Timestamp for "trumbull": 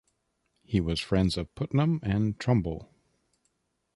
2.39-2.89